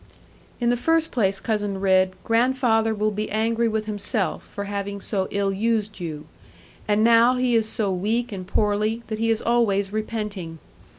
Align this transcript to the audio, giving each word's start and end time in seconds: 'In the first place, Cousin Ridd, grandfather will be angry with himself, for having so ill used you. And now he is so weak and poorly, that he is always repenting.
'In 0.59 0.71
the 0.71 0.77
first 0.77 1.11
place, 1.11 1.39
Cousin 1.39 1.79
Ridd, 1.79 2.13
grandfather 2.23 2.91
will 2.95 3.11
be 3.11 3.29
angry 3.29 3.67
with 3.67 3.85
himself, 3.85 4.41
for 4.43 4.63
having 4.63 4.99
so 4.99 5.27
ill 5.29 5.53
used 5.53 5.99
you. 5.99 6.25
And 6.87 7.03
now 7.03 7.35
he 7.35 7.53
is 7.55 7.69
so 7.69 7.91
weak 7.93 8.31
and 8.31 8.47
poorly, 8.47 9.03
that 9.09 9.19
he 9.19 9.29
is 9.29 9.43
always 9.43 9.93
repenting. 9.93 10.57